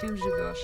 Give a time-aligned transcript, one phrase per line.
[0.00, 0.58] чем живешь.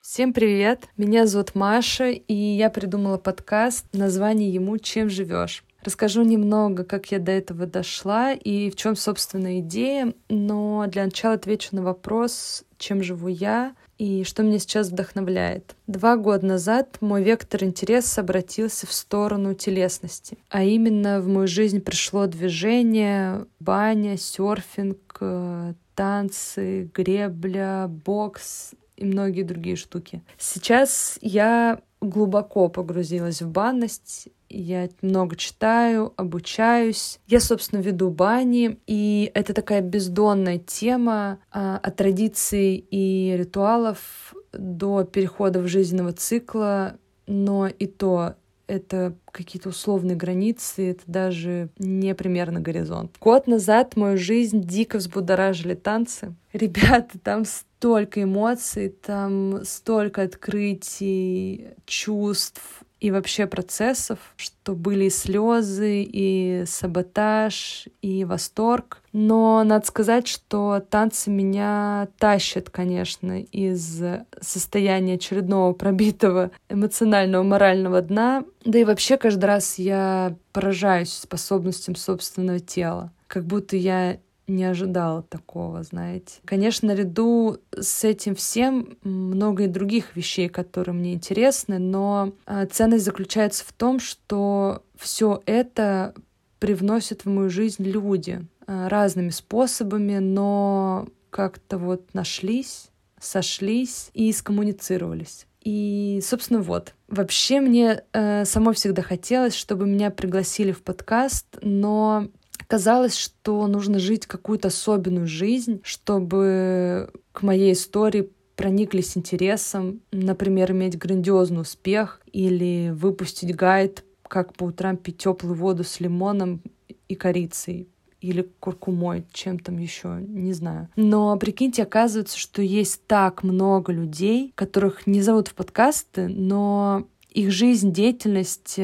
[0.00, 0.88] Всем привет!
[0.96, 5.64] Меня зовут Маша, и я придумала подкаст, название ему «Чем живешь?».
[5.84, 11.34] Расскажу немного, как я до этого дошла и в чем, собственно, идея, но для начала
[11.34, 15.76] отвечу на вопрос, чем живу я и что меня сейчас вдохновляет.
[15.86, 21.80] Два года назад мой вектор интереса обратился в сторону телесности, а именно в мою жизнь
[21.80, 30.22] пришло движение, баня, серфинг, э, танцы, гребля, бокс и многие другие штуки.
[30.36, 37.18] Сейчас я глубоко погрузилась в банность, я много читаю, обучаюсь.
[37.26, 45.04] Я, собственно, веду бани, и это такая бездонная тема а, от традиций и ритуалов до
[45.04, 48.34] перехода в жизненного цикла, но и то
[48.66, 53.16] это какие-то условные границы, это даже не примерно горизонт.
[53.20, 56.34] Год назад мою жизнь дико взбудоражили танцы.
[56.52, 66.02] Ребята, там столько эмоций, там столько открытий, чувств, и вообще процессов, что были и слезы,
[66.02, 69.02] и саботаж, и восторг.
[69.12, 74.02] Но надо сказать, что танцы меня тащат, конечно, из
[74.40, 78.44] состояния очередного пробитого эмоционального, морального дна.
[78.64, 83.12] Да и вообще каждый раз я поражаюсь способностям собственного тела.
[83.26, 86.40] Как будто я не ожидала такого, знаете.
[86.44, 93.04] Конечно, наряду с этим всем много и других вещей, которые мне интересны, но а, ценность
[93.04, 96.14] заключается в том, что все это
[96.58, 105.46] привносят в мою жизнь люди а, разными способами, но как-то вот нашлись, сошлись и скоммуницировались.
[105.64, 106.94] И, собственно, вот.
[107.08, 112.28] Вообще мне э, самой всегда хотелось, чтобы меня пригласили в подкаст, но
[112.66, 120.96] казалось, что нужно жить какую-то особенную жизнь, чтобы к моей истории прониклись интересом, например, иметь
[120.98, 126.62] грандиозный успех или выпустить гайд, как по утрам пить теплую воду с лимоном
[127.08, 127.88] и корицей
[128.20, 130.88] или куркумой, чем там еще, не знаю.
[130.96, 137.50] Но прикиньте, оказывается, что есть так много людей, которых не зовут в подкасты, но их
[137.50, 138.78] жизнь, деятельность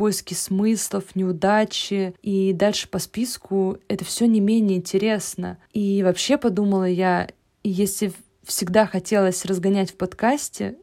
[0.00, 5.58] поиски смыслов, неудачи и дальше по списку это все не менее интересно.
[5.74, 7.28] И вообще подумала я,
[7.62, 8.10] если
[8.42, 10.78] всегда хотелось разгонять в подкасте,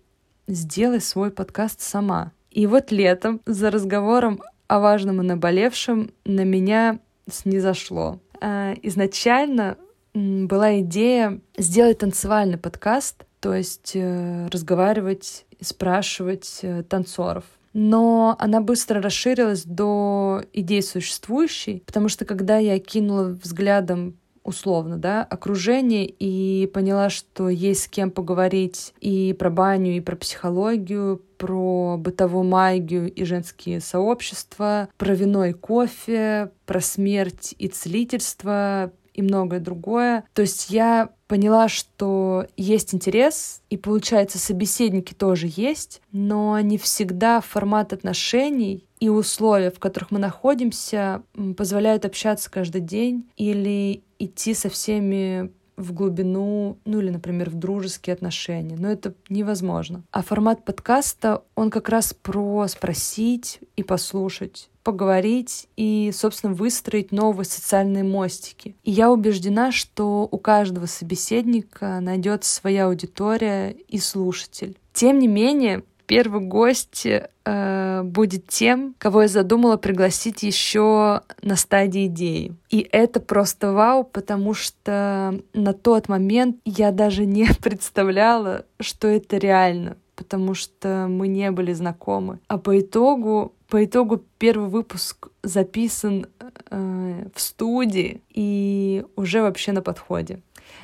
[0.47, 2.31] сделай свой подкаст сама.
[2.51, 8.19] И вот летом за разговором о важном и наболевшем на меня снизошло.
[8.39, 9.79] А, изначально
[10.13, 17.45] была идея сделать танцевальный подкаст, то есть э, разговаривать спрашивать э, танцоров
[17.77, 25.23] но она быстро расширилась до идей существующей, потому что когда я кинула взглядом условно, да,
[25.23, 31.97] окружение и поняла, что есть с кем поговорить и про баню, и про психологию, про
[31.99, 39.59] бытовую магию и женские сообщества, про вино и кофе, про смерть и целительство, и многое
[39.59, 40.23] другое.
[40.33, 47.41] То есть я поняла, что есть интерес, и получается, собеседники тоже есть, но не всегда
[47.41, 51.23] формат отношений и условия, в которых мы находимся,
[51.57, 58.13] позволяют общаться каждый день или идти со всеми в глубину, ну или, например, в дружеские
[58.13, 58.75] отношения.
[58.77, 60.03] Но это невозможно.
[60.11, 67.45] А формат подкаста, он как раз про спросить и послушать поговорить и, собственно, выстроить новые
[67.45, 68.77] социальные мостики.
[68.85, 74.77] И я убеждена, что у каждого собеседника найдется своя аудитория и слушатель.
[74.93, 82.07] Тем не менее, первый гость э, будет тем, кого я задумала пригласить еще на стадии
[82.07, 82.55] идеи.
[82.69, 89.37] И это просто вау, потому что на тот момент я даже не представляла, что это
[89.37, 92.39] реально потому что мы не были знакомы.
[92.47, 96.27] А по итогу по итогу первый выпуск записан
[96.69, 100.41] э, в студии и уже вообще на подходе.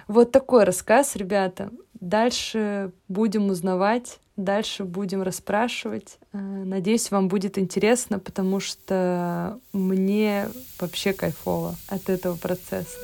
[0.08, 1.72] Вот такой рассказ, ребята.
[2.04, 6.18] Дальше будем узнавать, дальше будем расспрашивать.
[6.34, 10.50] Э, надеюсь, вам будет интересно, потому что мне
[10.82, 12.98] вообще кайфово от этого процесса.